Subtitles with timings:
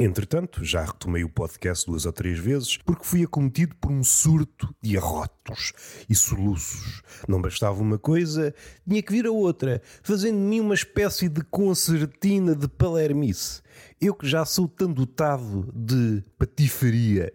[0.00, 4.72] Entretanto, já retomei o podcast duas ou três vezes porque fui acometido por um surto
[4.80, 5.72] de arrotos
[6.08, 7.02] e soluços.
[7.26, 8.54] Não bastava uma coisa,
[8.88, 13.60] tinha que vir a outra, fazendo de mim uma espécie de concertina de palermice.
[14.00, 17.32] Eu que já sou tão dotado de patifaria.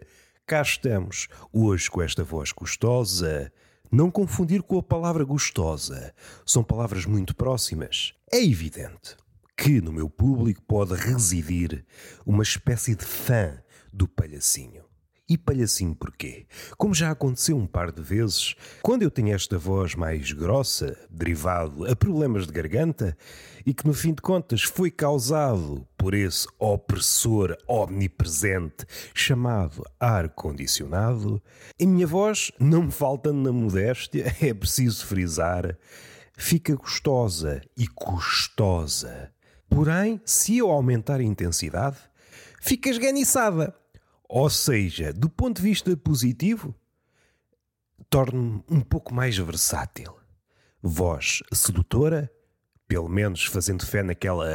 [0.47, 3.51] Cá estamos, hoje com esta voz gostosa.
[3.91, 6.13] Não confundir com a palavra gostosa.
[6.45, 8.13] São palavras muito próximas.
[8.31, 9.17] É evidente
[9.57, 11.85] que no meu público pode residir
[12.25, 14.83] uma espécie de fã do palhacinho.
[15.29, 16.45] E palhacinho porquê?
[16.77, 21.89] Como já aconteceu um par de vezes, quando eu tenho esta voz mais grossa, derivado
[21.89, 23.17] a problemas de garganta,
[23.65, 31.41] e que no fim de contas foi causado por esse opressor omnipresente chamado ar-condicionado,
[31.81, 35.77] a minha voz, não me faltando na modéstia, é preciso frisar,
[36.37, 39.32] fica gostosa e custosa.
[39.69, 41.97] Porém, se eu aumentar a intensidade,
[42.61, 43.75] fica esganiçada.
[44.27, 46.73] Ou seja, do ponto de vista positivo,
[48.09, 50.15] torno-me um pouco mais versátil.
[50.81, 52.31] Voz sedutora,
[52.87, 54.47] pelo menos fazendo fé naquela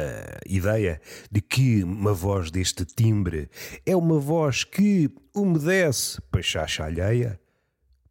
[0.45, 3.49] ideia de que uma voz deste timbre
[3.85, 7.39] é uma voz que umedece pachacha alheia.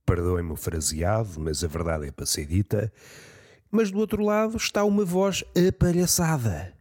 [0.06, 2.92] Perdoem-me o fraseado, mas a verdade é para ser dita.
[3.70, 6.77] Mas do outro lado está uma voz apalhaçada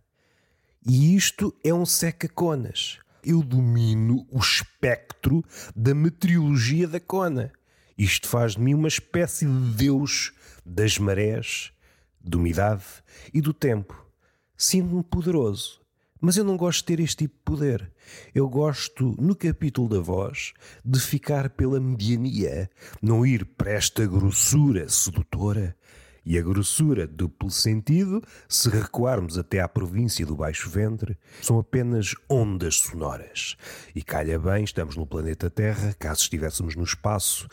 [0.87, 2.99] e isto é um seca-conas.
[3.21, 5.43] Eu domino o espectro
[5.75, 7.51] da meteorologia da cona.
[7.97, 10.31] Isto faz de mim uma espécie de deus
[10.65, 11.73] das marés,
[12.21, 12.85] da umidade
[13.33, 14.01] e do tempo.
[14.55, 15.81] Sinto-me poderoso.
[16.21, 17.91] Mas eu não gosto de ter este tipo de poder.
[18.33, 20.53] Eu gosto, no capítulo da voz,
[20.85, 22.69] de ficar pela mediania,
[23.01, 25.75] não ir para esta grossura sedutora
[26.27, 32.13] e a grossura duplo sentido, se recuarmos até à província do Baixo Ventre, são apenas
[32.29, 33.55] ondas sonoras.
[33.95, 37.47] E calha bem, estamos no planeta Terra, caso estivéssemos no espaço.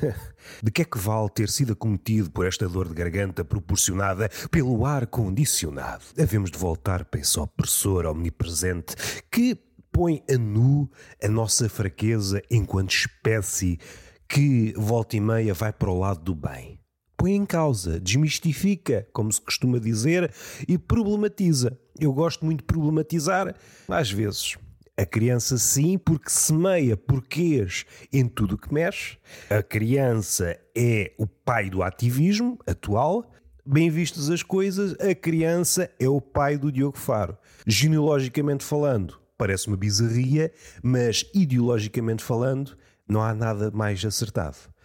[0.62, 4.86] de que é que vale ter sido acometido por esta dor de garganta proporcionada pelo
[4.86, 6.04] ar condicionado?
[6.14, 8.96] Devemos de voltar para esse opressor omnipresente
[9.30, 9.60] que
[9.92, 10.90] põe a nu
[11.22, 13.78] a nossa fraqueza enquanto espécie
[14.26, 16.80] que volta e meia vai para o lado do bem
[17.26, 20.32] põe em causa, desmistifica, como se costuma dizer,
[20.68, 21.76] e problematiza.
[21.98, 23.52] Eu gosto muito de problematizar,
[23.88, 24.56] às vezes.
[24.96, 29.18] A criança sim, porque semeia porquês em tudo o que mexe.
[29.50, 33.28] A criança é o pai do ativismo atual.
[33.66, 37.36] Bem vistas as coisas, a criança é o pai do Diogo Faro.
[37.66, 42.76] Genealogicamente falando, parece uma bizarria, mas ideologicamente falando,
[43.08, 44.75] não há nada mais acertado.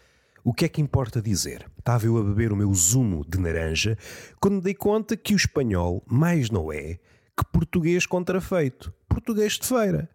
[0.43, 1.69] O que é que importa dizer?
[1.77, 3.95] Estava eu a beber o meu zumo de laranja
[4.39, 6.97] quando me dei conta que o espanhol mais não é
[7.37, 10.09] que português contrafeito, português de feira.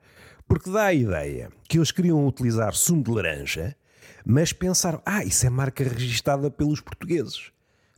[0.49, 3.77] Porque dá a ideia que eles queriam utilizar sumo de laranja,
[4.25, 7.53] mas pensaram: ah, isso é marca registada pelos portugueses.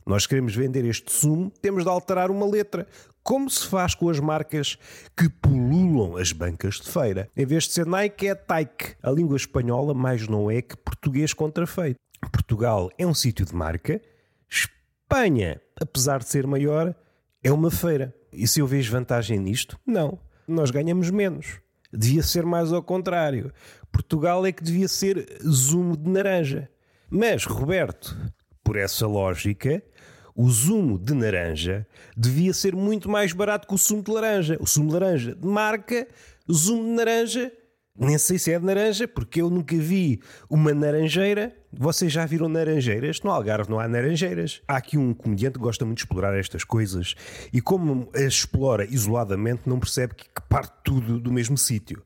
[0.05, 2.87] Nós queremos vender este sumo, temos de alterar uma letra.
[3.23, 4.77] Como se faz com as marcas
[5.17, 7.27] que pululam as bancas de feira?
[7.35, 8.95] Em vez de ser Nike, é Taike.
[9.03, 11.99] A língua espanhola mais não é que português contrafeito.
[12.27, 14.01] Portugal é um sítio de marca,
[14.49, 16.93] Espanha, apesar de ser maior,
[17.43, 18.13] é uma feira.
[18.31, 19.79] E se eu vejo vantagem nisto?
[19.85, 20.19] Não.
[20.47, 21.59] Nós ganhamos menos.
[21.91, 23.51] Devia ser mais ao contrário.
[23.91, 26.69] Portugal é que devia ser zumo de laranja.
[27.09, 28.15] Mas, Roberto,
[28.63, 29.81] por essa lógica,
[30.35, 34.57] o zumo de laranja devia ser muito mais barato que o sumo de laranja.
[34.59, 36.07] O sumo de laranja de marca,
[36.51, 37.51] zumo de laranja
[37.99, 41.53] nem sei se é de laranja, porque eu nunca vi uma naranjeira.
[41.71, 43.21] Vocês já viram naranjeiras?
[43.21, 44.61] No Algarve não há naranjeiras.
[44.67, 47.13] Há aqui um comediante que gosta muito de explorar estas coisas
[47.53, 52.03] e, como as explora isoladamente, não percebe que parte tudo do mesmo sítio.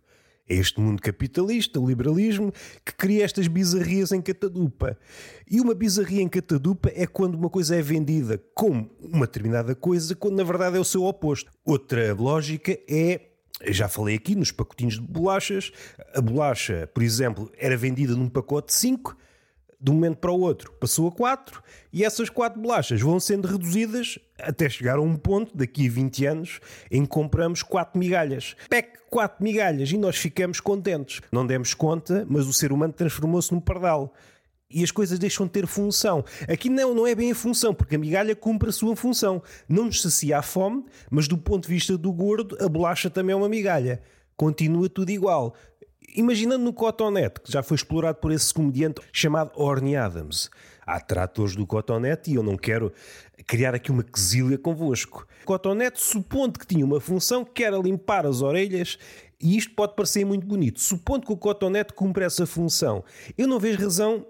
[0.49, 2.51] É este mundo capitalista, liberalismo,
[2.83, 4.97] que cria estas bizarrias em catadupa.
[5.49, 10.15] E uma bizarria em catadupa é quando uma coisa é vendida como uma determinada coisa,
[10.15, 11.49] quando na verdade é o seu oposto.
[11.63, 13.32] Outra lógica é
[13.65, 15.71] já falei aqui nos pacotinhos de bolachas.
[16.13, 19.15] A bolacha, por exemplo, era vendida num pacote de 5,
[19.79, 21.61] de um momento para o outro passou a 4,
[21.91, 26.25] e essas 4 bolachas vão sendo reduzidas até chegar a um ponto, daqui a 20
[26.25, 26.59] anos,
[26.89, 28.55] em que compramos 4 migalhas.
[28.69, 31.21] PEC 4 migalhas e nós ficamos contentes.
[31.31, 34.11] Não demos conta, mas o ser humano transformou-se num pardal
[34.73, 36.25] e as coisas deixam de ter função.
[36.49, 39.41] Aqui não, não é bem a função, porque a migalha cumpre a sua função.
[39.69, 43.33] Não nos sacia a fome, mas do ponto de vista do gordo, a bolacha também
[43.33, 44.01] é uma migalha.
[44.35, 45.53] Continua tudo igual.
[46.15, 50.49] Imaginando no Cotonete, que já foi explorado por esse comediante chamado Orny Adams.
[50.85, 52.91] Há tratores do Cotonete e eu não quero
[53.47, 55.25] criar aqui uma quesilha convosco.
[55.45, 58.97] Cotonete, supondo que tinha uma função que era limpar as orelhas
[59.43, 60.79] E isto pode parecer muito bonito.
[60.79, 63.03] Supondo que o cotonete cumpre essa função,
[63.37, 64.25] eu não vejo razão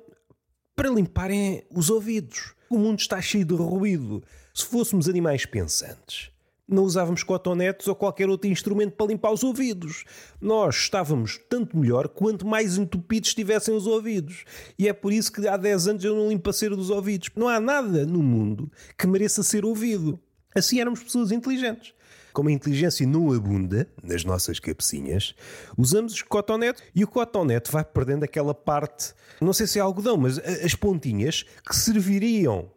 [0.76, 2.54] para limparem os ouvidos.
[2.70, 4.24] O mundo está cheio de ruído.
[4.54, 6.32] Se fôssemos animais pensantes,
[6.68, 10.06] não usávamos cotonetes ou qualquer outro instrumento para limpar os ouvidos.
[10.42, 14.46] Nós estávamos tanto melhor quanto mais entupidos estivessem os ouvidos.
[14.78, 17.30] E é por isso que há 10 anos eu não limpo a cera dos ouvidos.
[17.36, 20.20] Não há nada no mundo que mereça ser ouvido.
[20.56, 21.94] Assim éramos pessoas inteligentes.
[22.34, 25.36] Como a inteligência não abunda nas nossas cabecinhas,
[25.78, 30.40] usamos cotonete e o cotonete vai perdendo aquela parte, não sei se é algodão, mas
[30.40, 32.72] as pontinhas que serviriam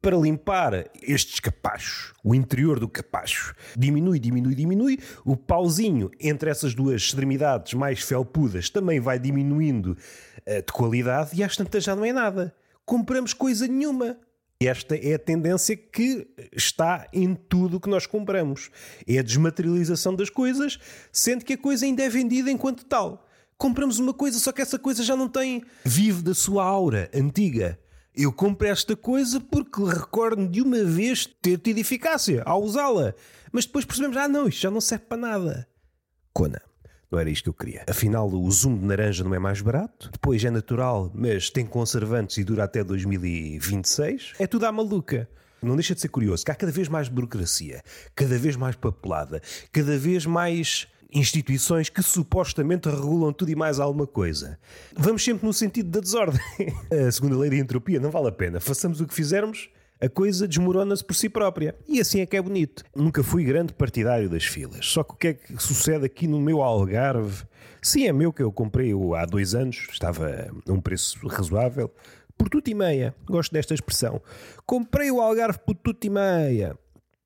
[0.00, 3.54] para limpar estes capachos, o interior do capacho.
[3.76, 4.98] Diminui, diminui, diminui.
[5.24, 9.96] O pauzinho entre essas duas extremidades mais felpudas também vai diminuindo
[10.46, 12.54] uh, de qualidade e às tantas já não é nada.
[12.84, 14.16] Compramos coisa nenhuma.
[14.60, 18.70] Esta é a tendência que está em tudo o que nós compramos.
[19.06, 20.80] É a desmaterialização das coisas,
[21.12, 23.24] sendo que a coisa ainda é vendida enquanto tal.
[23.56, 25.62] Compramos uma coisa, só que essa coisa já não tem.
[25.84, 27.78] Vive da sua aura antiga.
[28.12, 33.14] Eu compro esta coisa porque recordo de uma vez ter tido eficácia ao usá-la.
[33.52, 35.68] Mas depois percebemos, ah não, isto já não serve para nada.
[36.32, 36.60] Cona.
[37.10, 37.84] Não era isto que eu queria.
[37.88, 40.10] Afinal, o zumo de laranja não é mais barato.
[40.12, 44.34] Depois é natural, mas tem conservantes e dura até 2026.
[44.38, 45.28] É tudo à maluca.
[45.62, 47.82] Não deixa de ser curioso que há cada vez mais burocracia,
[48.14, 54.06] cada vez mais papelada, cada vez mais instituições que supostamente regulam tudo e mais alguma
[54.06, 54.58] coisa.
[54.94, 56.40] Vamos sempre no sentido da desordem.
[57.08, 58.60] A segunda lei da entropia não vale a pena.
[58.60, 59.70] Façamos o que fizermos,
[60.00, 61.74] a coisa desmorona-se por si própria.
[61.86, 62.84] E assim é que é bonito.
[62.94, 64.86] Nunca fui grande partidário das filas.
[64.86, 67.44] Só que o que é que sucede aqui no meu Algarve?
[67.82, 71.92] Sim, é meu que eu comprei há dois anos, estava a um preço razoável.
[72.36, 73.14] Por tudo e meia.
[73.26, 74.22] Gosto desta expressão.
[74.64, 76.78] Comprei o Algarve por tudo e meia.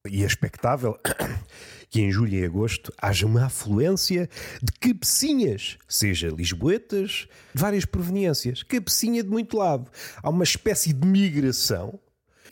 [0.09, 0.99] E é expectável
[1.91, 4.29] que em julho e agosto haja uma afluência
[4.63, 9.91] de cabecinhas, seja lisboetas, várias proveniências, cabecinha de muito lado.
[10.23, 12.01] Há uma espécie de migração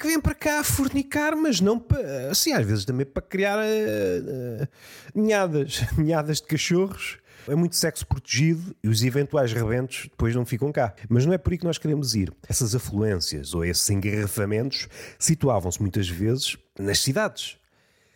[0.00, 2.31] que vem para cá a fornicar, mas não para.
[2.31, 4.69] Assim, às vezes também para criar uh, uh,
[5.14, 7.19] ninhadas, ninhadas de cachorros.
[7.49, 10.94] É muito sexo protegido e os eventuais rebentos depois não ficam cá.
[11.08, 12.32] Mas não é por aí que nós queremos ir.
[12.47, 14.88] Essas afluências ou esses engarrafamentos
[15.19, 17.56] situavam-se muitas vezes nas cidades.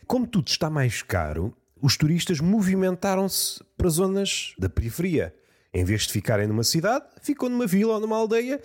[0.05, 5.33] Como tudo está mais caro, os turistas movimentaram-se para zonas da periferia.
[5.73, 8.61] Em vez de ficarem numa cidade, ficam numa vila ou numa aldeia.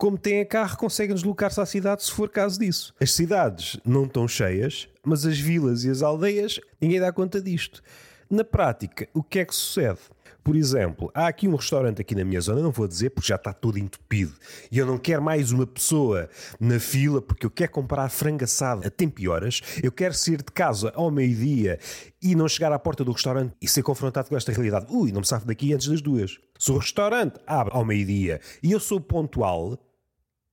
[0.00, 2.94] Como têm carro, conseguem deslocar-se à cidade se for caso disso.
[2.98, 7.82] As cidades não estão cheias, mas as vilas e as aldeias, ninguém dá conta disto.
[8.30, 9.98] Na prática, o que é que sucede?
[10.42, 13.34] Por exemplo, há aqui um restaurante aqui na minha zona, não vou dizer porque já
[13.34, 14.32] está todo entupido
[14.72, 18.86] e eu não quero mais uma pessoa na fila porque eu quero comprar frango assado
[18.86, 21.78] a tempo e horas, eu quero sair de casa ao meio-dia
[22.22, 24.86] e não chegar à porta do restaurante e ser confrontado com esta realidade.
[24.88, 26.38] Ui, não me safo daqui antes das duas.
[26.58, 29.78] Se o restaurante abre ao meio-dia e eu sou pontual,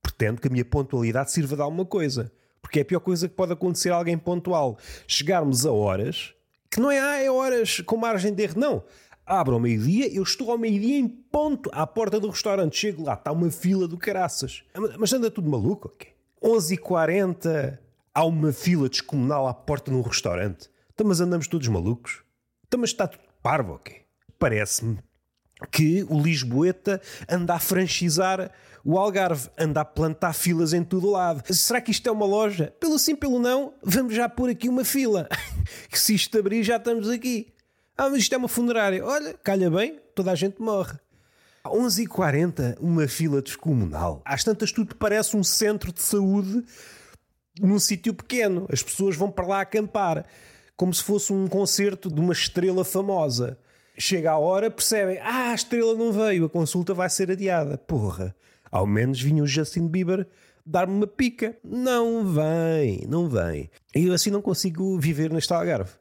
[0.02, 2.32] pretendo que a minha pontualidade sirva de alguma coisa.
[2.60, 4.78] Porque é a pior coisa que pode acontecer a alguém pontual.
[5.06, 6.34] Chegarmos a horas,
[6.70, 8.84] que não é, ah, é horas com margem de erro, não
[9.28, 12.76] abre ao meio-dia, eu estou ao meio-dia em ponto à porta do restaurante.
[12.76, 14.64] Chego lá, está uma fila do caraças.
[14.98, 15.88] Mas anda tudo maluco?
[15.88, 16.12] Okay?
[16.42, 17.78] 11h40
[18.14, 20.70] há uma fila descomunal à porta de um restaurante.
[20.92, 22.22] Então, mas andamos todos malucos?
[22.66, 24.02] Então, mas está tudo parvo, ok?
[24.38, 24.98] Parece-me
[25.70, 28.50] que o Lisboeta anda a franchizar
[28.84, 31.42] o Algarve, anda a plantar filas em todo lado.
[31.52, 32.72] Será que isto é uma loja?
[32.80, 35.28] Pelo sim, pelo não, vamos já pôr aqui uma fila.
[35.90, 37.52] que se isto abrir já estamos aqui.
[37.96, 39.04] Ah, mas isto é uma funerária.
[39.04, 40.96] Olha, calha bem, toda a gente morre.
[41.66, 44.22] 11h40, uma fila descomunal.
[44.24, 46.64] Às tantas, tudo parece um centro de saúde
[47.60, 48.66] num sítio pequeno.
[48.72, 50.24] As pessoas vão para lá acampar,
[50.76, 53.58] como se fosse um concerto de uma estrela famosa.
[53.98, 57.76] Chega a hora, percebem, ah, a estrela não veio, a consulta vai ser adiada.
[57.76, 58.34] Porra,
[58.70, 60.26] ao menos vinha o Justin Bieber
[60.64, 61.56] dar-me uma pica.
[61.64, 63.70] Não vem, não vem.
[63.94, 65.92] E eu assim não consigo viver neste Algarve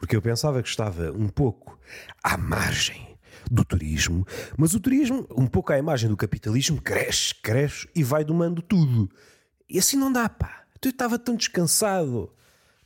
[0.00, 1.78] porque eu pensava que estava um pouco
[2.24, 3.18] à margem
[3.50, 4.26] do turismo,
[4.56, 9.10] mas o turismo, um pouco à imagem do capitalismo, cresce, cresce e vai domando tudo.
[9.68, 10.64] E assim não dá, pá.
[10.82, 12.32] Eu estava tão descansado,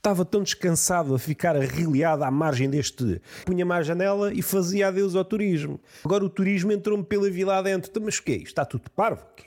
[0.05, 3.23] estava tão descansado a ficar arreliado à margem deste.
[3.47, 5.81] Punha-me à janela e fazia adeus ao turismo.
[6.05, 7.91] Agora o turismo entrou-me pela vila adentro.
[7.91, 8.43] Então, mas o?
[8.43, 9.25] Está tudo parvo?
[9.35, 9.45] Quê?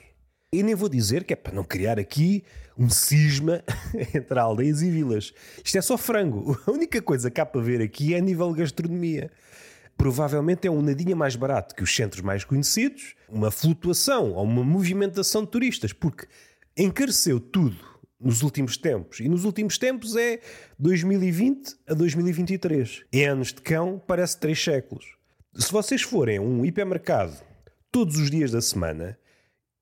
[0.52, 2.42] E nem vou dizer que é para não criar aqui
[2.76, 3.62] um cisma
[4.12, 5.32] entre aldeias e vilas.
[5.64, 6.60] Isto é só frango.
[6.66, 9.30] A única coisa que há para ver aqui é a nível de gastronomia.
[9.96, 14.64] Provavelmente é um nadinha mais barato que os centros mais conhecidos, uma flutuação ou uma
[14.64, 16.26] movimentação de turistas, porque
[16.76, 19.20] encareceu tudo nos últimos tempos.
[19.20, 20.40] E nos últimos tempos é
[20.78, 23.04] 2020 a 2023.
[23.12, 25.16] Em anos de cão, parece três séculos.
[25.54, 27.36] Se vocês forem a um hipermercado
[27.90, 29.18] todos os dias da semana,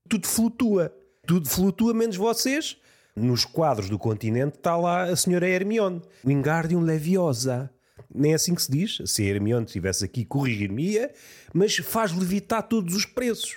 [0.09, 0.95] tudo flutua.
[1.27, 2.77] Tudo flutua menos vocês.
[3.15, 6.03] Nos quadros do continente está lá a senhora Hermione.
[6.25, 7.71] Wingardium Leviosa.
[8.15, 8.99] Nem é assim que se diz.
[9.07, 11.13] Se a Hermione estivesse aqui, corrigir-me-ia.
[11.53, 13.57] Mas faz levitar todos os preços.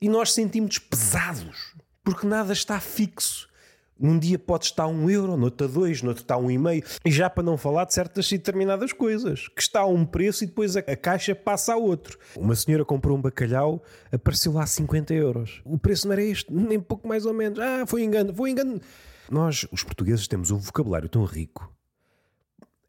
[0.00, 1.74] E nós sentimos pesados.
[2.04, 3.49] Porque nada está fixo.
[4.00, 6.56] Num dia pode estar um euro, no outro a dois, no outro está um e
[6.56, 6.82] meio.
[7.04, 10.42] E já para não falar de certas e determinadas coisas, que está a um preço
[10.42, 12.18] e depois a, a caixa passa a outro.
[12.34, 15.60] Uma senhora comprou um bacalhau, apareceu lá 50 euros.
[15.66, 17.58] O preço não era este, nem pouco mais ou menos.
[17.58, 18.80] Ah, foi engano, foi engano.
[19.30, 21.70] Nós, os portugueses, temos um vocabulário tão rico.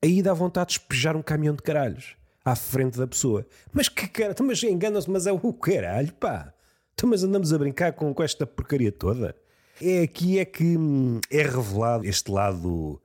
[0.02, 3.46] Aí dá vontade de espejar um caminhão de caralhos à frente da pessoa.
[3.74, 6.54] Mas que cara, mas engana-se, mas é o caralho, pá.
[6.94, 9.36] Então, mas andamos a brincar com, com esta porcaria toda.
[9.84, 13.02] É aqui é que hum, é revelado este lado,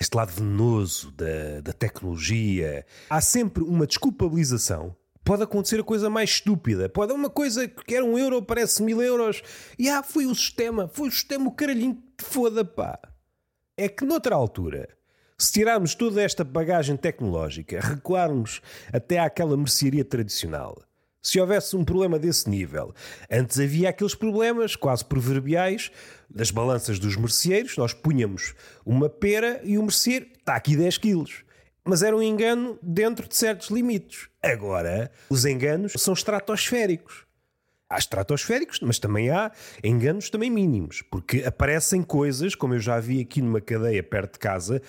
[0.00, 2.86] este lado venenoso da, da tecnologia.
[3.08, 4.94] Há sempre uma desculpabilização.
[5.24, 6.88] Pode acontecer a coisa mais estúpida.
[6.88, 9.42] Pode uma coisa que era um euro, parece mil euros.
[9.76, 12.96] E ah, foi o sistema, foi o sistema, o caralhinho que foda, pá.
[13.76, 14.88] É que noutra altura,
[15.36, 18.60] se tirarmos toda esta bagagem tecnológica, recuarmos
[18.92, 20.80] até àquela mercearia tradicional,
[21.22, 22.94] se houvesse um problema desse nível,
[23.30, 25.90] antes havia aqueles problemas quase proverbiais
[26.28, 27.76] das balanças dos merceeiros.
[27.76, 31.44] Nós punhamos uma pera e o merceeiro está aqui 10 quilos.
[31.84, 34.28] Mas era um engano dentro de certos limites.
[34.42, 37.29] Agora, os enganos são estratosféricos.
[37.92, 39.50] Há estratosféricos, mas também há
[39.82, 44.38] enganos também mínimos, porque aparecem coisas, como eu já vi aqui numa cadeia perto de
[44.38, 44.80] casa,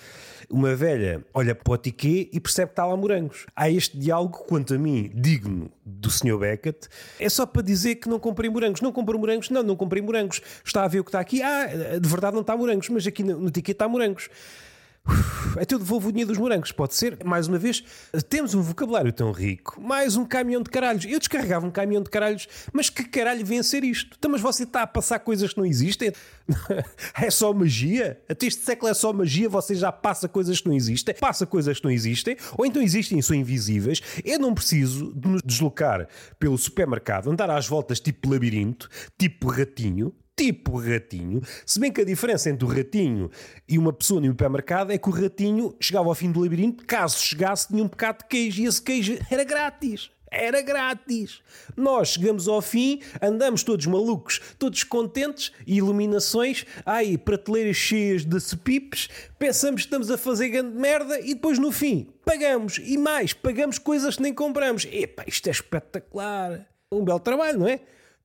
[0.48, 3.46] uma velha olha para o tiquê e percebe que está lá morangos.
[3.56, 6.38] Há este diálogo, quanto a mim, digno do Sr.
[6.38, 8.80] Beckett, é só para dizer que não comprei morangos.
[8.80, 9.50] Não comprei morangos?
[9.50, 10.40] Não, não comprei morangos.
[10.64, 11.42] Está a ver o que está aqui?
[11.42, 14.28] Ah, de verdade não está morangos, mas aqui no, no tiquê está morangos.
[15.60, 17.22] Até eu devolvo o dinheiro dos morangos, pode ser?
[17.24, 17.84] Mais uma vez,
[18.28, 19.80] temos um vocabulário tão rico.
[19.80, 21.04] Mais um caminhão de caralhos.
[21.04, 24.16] Eu descarregava um caminhão de caralhos, mas que caralho ser isto?
[24.18, 26.12] Então, mas você está a passar coisas que não existem?
[27.20, 28.20] é só magia?
[28.28, 29.48] Até este século é só magia?
[29.48, 31.14] Você já passa coisas que não existem?
[31.14, 32.36] Passa coisas que não existem?
[32.56, 34.00] Ou então existem e são invisíveis?
[34.24, 40.14] Eu não preciso de nos deslocar pelo supermercado, andar às voltas tipo labirinto, tipo ratinho,
[40.42, 41.40] tipo ratinho.
[41.64, 43.30] Se bem que a diferença entre o ratinho
[43.68, 47.18] e uma pessoa no hipermercado é que o ratinho chegava ao fim do labirinto, caso
[47.18, 50.10] chegasse, tinha um bocado de queijo e esse queijo era grátis.
[50.28, 51.42] Era grátis.
[51.76, 59.08] Nós chegamos ao fim, andamos todos malucos, todos contentes, iluminações, ai, prateleiras cheias de cepipes,
[59.38, 63.78] pensamos que estamos a fazer grande merda e depois no fim pagamos e mais, pagamos
[63.78, 64.88] coisas que nem compramos.
[64.90, 66.66] Epá, isto é espetacular.
[66.90, 67.80] Um belo trabalho, não é?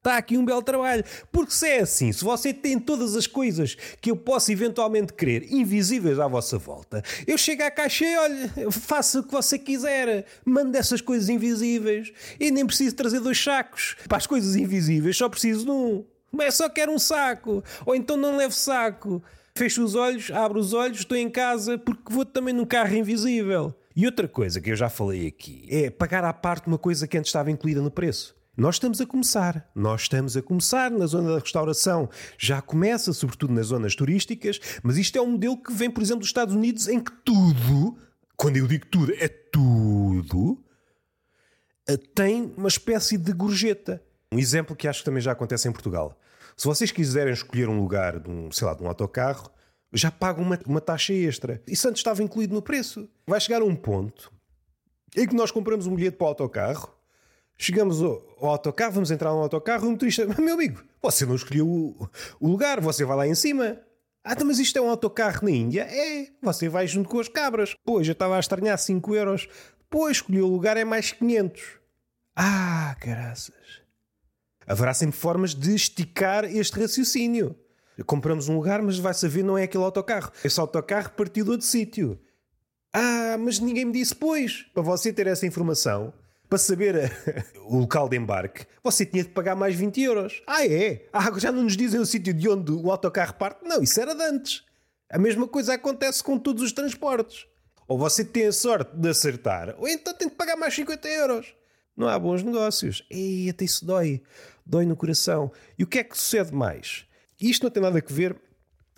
[0.07, 1.03] Está aqui um belo trabalho.
[1.33, 5.51] Porque se é assim, se você tem todas as coisas que eu posso eventualmente querer
[5.51, 10.25] invisíveis à vossa volta, eu chego à caixa e olha, faça o que você quiser,
[10.45, 12.13] mande essas coisas invisíveis.
[12.39, 13.97] E nem preciso trazer dois sacos.
[14.07, 16.05] Para as coisas invisíveis só preciso de um.
[16.31, 17.61] Mas só quero um saco.
[17.85, 19.21] Ou então não levo saco.
[19.57, 23.75] Fecho os olhos, abro os olhos, estou em casa porque vou também num carro invisível.
[23.93, 27.17] E outra coisa que eu já falei aqui é pagar à parte uma coisa que
[27.17, 28.36] antes estava incluída no preço.
[28.57, 32.09] Nós estamos a começar, nós estamos a começar na zona da restauração.
[32.39, 36.21] Já começa, sobretudo nas zonas turísticas, mas isto é um modelo que vem, por exemplo,
[36.21, 37.95] dos Estados Unidos, em que tudo,
[38.35, 40.65] quando eu digo tudo, é tudo,
[41.87, 44.01] eh, tem uma espécie de gorjeta.
[44.31, 46.19] Um exemplo que acho que também já acontece em Portugal.
[46.57, 49.51] Se vocês quiserem escolher um lugar, de um, sei lá, de um autocarro,
[49.93, 51.61] já pagam uma, uma taxa extra.
[51.67, 53.07] Isso antes estava incluído no preço.
[53.27, 54.33] Vai chegar a um ponto
[55.15, 56.96] em que nós compramos um bilhete para o autocarro
[57.57, 61.67] Chegamos ao, autocarro, vamos entrar no autocarro e o motorista, meu amigo, você não escolheu
[61.67, 62.09] o,
[62.39, 63.79] o lugar, você vai lá em cima.
[64.23, 65.87] Ah, então, mas isto é um autocarro na Índia?
[65.89, 67.73] É, você vai junto com as cabras.
[67.85, 69.47] Pois, eu estava a estranhar 5 euros.
[69.89, 71.63] Pois, escolheu o lugar é mais 500.
[72.35, 73.55] Ah, caraças.
[74.67, 77.55] Haverá sempre formas de esticar este raciocínio.
[78.05, 80.31] Compramos um lugar, mas vai saber não é aquele autocarro.
[80.43, 82.19] Esse autocarro partiu de outro sítio.
[82.93, 84.63] Ah, mas ninguém me disse, pois.
[84.73, 86.13] Para você ter essa informação,
[86.49, 87.11] para saber
[87.65, 90.41] o local de embarque, você tinha de pagar mais 20 euros.
[90.47, 91.05] Ah, é?
[91.11, 93.63] Ah, já não nos dizem o sítio de onde o autocarro parte?
[93.63, 94.63] Não, isso era de antes.
[95.09, 97.45] A mesma coisa acontece com todos os transportes.
[97.87, 101.53] Ou você tem a sorte de acertar, ou então tem de pagar mais 50 euros.
[101.95, 103.03] Não há bons negócios.
[103.09, 104.21] E até isso dói.
[104.65, 105.51] Dói no coração.
[105.79, 107.05] E o que é que sucede mais?
[107.39, 108.35] Isto não tem nada a ver,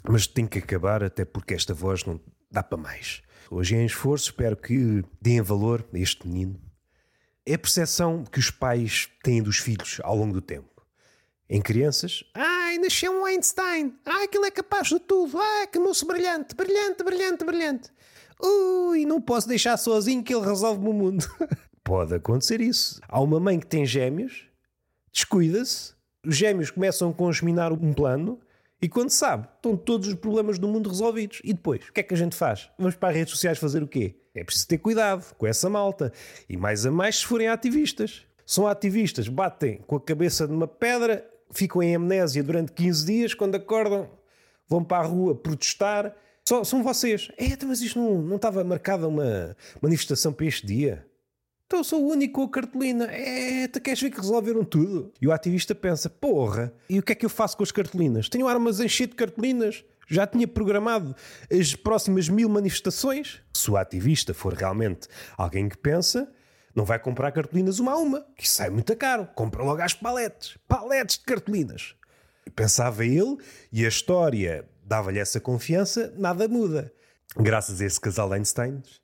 [0.04, 3.22] mas tem que acabar, até porque esta voz não dá para mais.
[3.52, 6.60] Hoje é em esforço, espero que deem valor a este menino
[7.46, 10.70] é a percepção que os pais têm dos filhos ao longo do tempo.
[11.50, 16.06] Em crianças, ai, nasceu um Einstein, ai, aquilo é capaz de tudo, ai, que moço
[16.06, 17.90] brilhante, brilhante, brilhante, brilhante.
[18.40, 21.26] Ui, não posso deixar sozinho que ele resolve-me o mundo.
[21.84, 23.02] Pode acontecer isso.
[23.08, 24.46] Há uma mãe que tem gêmeos,
[25.12, 25.94] descuida-se,
[26.26, 28.40] os gêmeos começam a consminar um plano
[28.82, 31.42] e quando sabe, estão todos os problemas do mundo resolvidos.
[31.44, 32.70] E depois, o que é que a gente faz?
[32.78, 34.16] Vamos para as redes sociais fazer o quê?
[34.34, 36.14] É preciso ter cuidado com essa malta.
[36.48, 38.26] E mais a mais se forem ativistas.
[38.46, 43.56] São ativistas, batem com a cabeça numa pedra, ficam em amnésia durante 15 dias, quando
[43.56, 44.10] acordam,
[44.68, 46.16] vão para a rua protestar.
[46.48, 47.30] Só, são vocês.
[47.38, 51.06] É, mas isto não, não estava marcada uma manifestação para este dia.
[51.70, 53.06] Então sou o único a cartolina.
[53.12, 55.14] É, tu queres ver que resolveram tudo?
[55.22, 58.28] E o ativista pensa: porra, e o que é que eu faço com as cartolinas?
[58.28, 59.86] Tenho armas encher de cartolinas?
[60.08, 61.16] Já tinha programado
[61.48, 63.44] as próximas mil manifestações?
[63.54, 65.08] Se o ativista for realmente
[65.38, 66.28] alguém que pensa,
[66.74, 69.28] não vai comprar cartolinas uma a uma, que sai muito caro.
[69.36, 70.58] Compra logo as paletes.
[70.68, 71.94] Paletes de cartolinas.
[72.56, 73.38] Pensava ele,
[73.72, 76.92] e a história dava-lhe essa confiança, nada muda.
[77.38, 79.00] Graças a esse casal de Einsteins,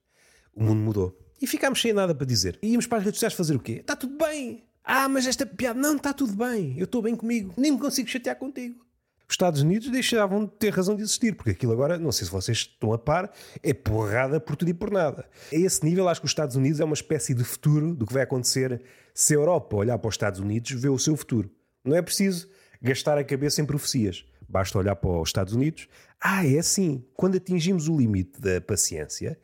[0.52, 1.25] o mundo mudou.
[1.42, 2.58] E ficámos sem nada para dizer.
[2.62, 3.74] E íamos para as redes sociais fazer o quê?
[3.74, 4.64] Está tudo bem.
[4.84, 5.80] Ah, mas esta piada.
[5.80, 6.76] Não, está tudo bem.
[6.78, 7.54] Eu estou bem comigo.
[7.58, 8.86] Nem me consigo chatear contigo.
[9.28, 12.32] Os Estados Unidos deixavam de ter razão de existir, porque aquilo agora, não sei se
[12.32, 13.32] vocês estão a par,
[13.64, 15.28] é porrada por tudo e por nada.
[15.52, 18.14] A esse nível, acho que os Estados Unidos é uma espécie de futuro do que
[18.14, 18.84] vai acontecer
[19.16, 21.50] se a Europa olhar para os Estados Unidos, vê o seu futuro.
[21.84, 22.48] Não é preciso
[22.80, 24.24] gastar a cabeça em profecias.
[24.48, 25.88] Basta olhar para os Estados Unidos.
[26.22, 27.04] Ah, é assim.
[27.16, 29.40] Quando atingimos o limite da paciência,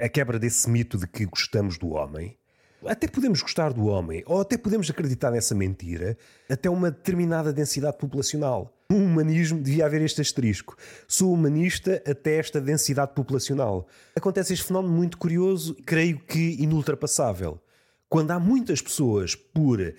[0.00, 2.36] a quebra desse mito de que gostamos do homem.
[2.84, 6.16] Até podemos gostar do homem, ou até podemos acreditar nessa mentira,
[6.50, 8.74] até uma determinada densidade populacional.
[8.90, 10.76] No humanismo devia haver este asterisco.
[11.06, 13.86] Sou humanista até esta densidade populacional.
[14.16, 17.60] Acontece este fenómeno muito curioso, creio que inultrapassável.
[18.08, 19.94] Quando há muitas pessoas por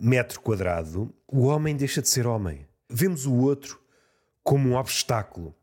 [0.00, 2.66] metro quadrado, o homem deixa de ser homem.
[2.88, 3.80] Vemos o outro
[4.42, 5.54] como um obstáculo.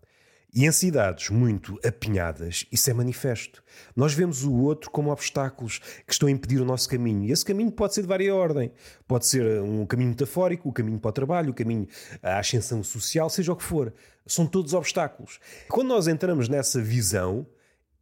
[0.54, 3.64] E em cidades muito apinhadas, isso é manifesto.
[3.96, 7.26] Nós vemos o outro como obstáculos que estão a impedir o nosso caminho.
[7.26, 8.72] E esse caminho pode ser de várias ordem.
[9.08, 11.88] Pode ser um caminho metafórico, o caminho para o trabalho, o caminho
[12.24, 13.94] à ascensão social, seja o que for.
[14.26, 15.40] São todos obstáculos.
[15.70, 17.46] Quando nós entramos nessa visão,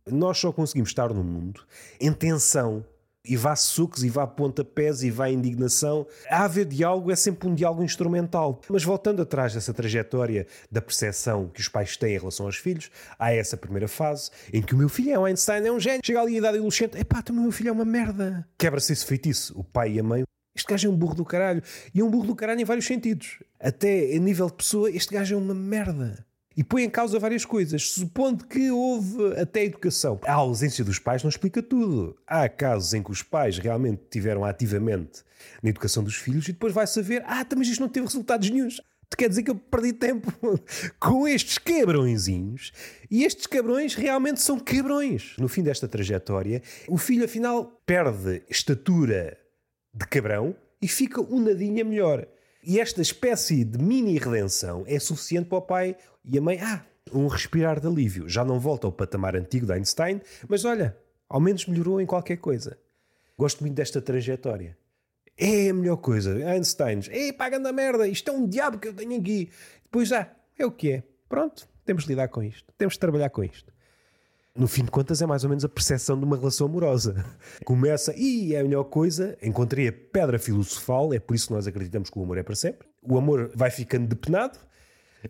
[0.06, 1.66] nós só conseguimos estar no mundo
[2.00, 2.86] em tensão,
[3.28, 6.08] e vá sucos, e vá pontapés, e vá indignação.
[6.30, 8.62] A haver diálogo é sempre um diálogo instrumental.
[8.70, 12.90] Mas voltando atrás dessa trajetória da percepção que os pais têm em relação aos filhos,
[13.18, 16.02] há essa primeira fase em que o meu filho é um Einstein, é um gênio.
[16.04, 18.48] Chega ali a idade adolescente, epá, o meu filho é uma merda.
[18.58, 19.58] Quebra-se esse feitiço.
[19.58, 20.24] O pai e a mãe
[20.56, 21.62] este gajo é um burro do caralho.
[21.94, 23.38] E é um burro do caralho em vários sentidos.
[23.60, 26.27] Até a nível de pessoa, este gajo é uma merda
[26.58, 30.20] e põe em causa várias coisas, supondo que houve até educação.
[30.26, 32.18] A ausência dos pais não explica tudo.
[32.26, 35.22] Há casos em que os pais realmente tiveram ativamente
[35.62, 38.50] na educação dos filhos e depois vai saber, ah, tá, mas isto não teve resultados
[38.50, 38.82] nenhums.
[39.16, 40.34] Quer dizer que eu perdi tempo
[41.00, 42.72] com estes quebrõezinhos
[43.10, 45.36] e estes cabrões realmente são quebrões.
[45.38, 49.38] No fim desta trajetória, o filho afinal perde estatura
[49.94, 52.28] de cabrão e fica um nadinha melhor.
[52.70, 56.86] E esta espécie de mini redenção é suficiente para o pai e a mãe, ah,
[57.14, 58.28] um respirar de alívio.
[58.28, 60.98] Já não volta ao patamar antigo de Einstein, mas olha,
[61.30, 62.78] ao menos melhorou em qualquer coisa.
[63.38, 64.78] Gosto muito desta trajetória.
[65.38, 66.36] É a melhor coisa.
[66.46, 69.50] Einstein, ei, paga da merda, isto é um diabo que eu tenho aqui.
[69.86, 71.04] Depois, ah, é o que é.
[71.30, 72.74] Pronto, temos de lidar com isto.
[72.78, 73.74] Temos de trabalhar com isto.
[74.58, 77.24] No fim de contas, é mais ou menos a percepção de uma relação amorosa.
[77.64, 81.68] Começa, e é a melhor coisa, encontrei a pedra filosofal, é por isso que nós
[81.68, 82.88] acreditamos que o amor é para sempre.
[83.04, 84.58] O amor vai ficando depenado,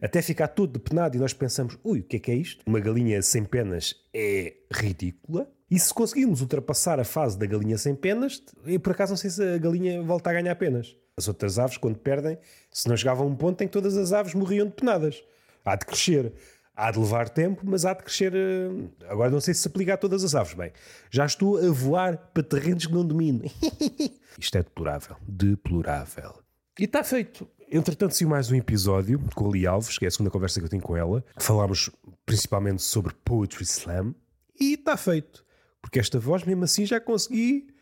[0.01, 2.63] até ficar todo depenado e nós pensamos, ui, o que é que é isto?
[2.65, 5.51] Uma galinha sem penas é ridícula.
[5.69, 9.29] E se conseguirmos ultrapassar a fase da galinha sem penas, eu por acaso não sei
[9.29, 10.95] se a galinha volta a ganhar penas.
[11.17, 12.37] As outras aves, quando perdem,
[12.71, 15.21] se não chegavam a um ponto em que todas as aves morriam depenadas.
[15.65, 16.31] Há de crescer.
[16.79, 18.35] Há de levar tempo, mas há de crescer.
[18.35, 18.69] Eh,
[19.09, 20.53] agora não sei se se aplica a todas as aves.
[20.53, 20.71] Bem,
[21.09, 23.41] já estou a voar para terrenos que não domino.
[24.37, 25.15] Isto é deplorável.
[25.27, 26.35] Deplorável.
[26.77, 27.49] E está feito.
[27.71, 30.67] Entretanto, saiu mais um episódio com a Lee Alves, que é a segunda conversa que
[30.67, 31.25] eu tenho com ela.
[31.37, 31.89] Falámos
[32.23, 34.13] principalmente sobre Poetry Slam.
[34.59, 35.43] E está feito.
[35.81, 37.73] Porque esta voz, mesmo assim, já consegui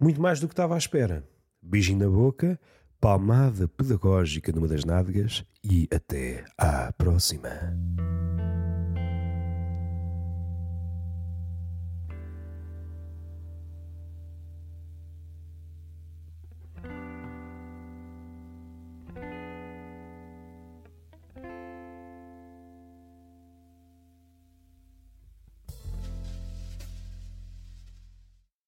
[0.00, 1.24] muito mais do que estava à espera.
[1.62, 2.58] Beijinho na boca,
[3.02, 7.50] palmada pedagógica numa das nádegas e até à próxima.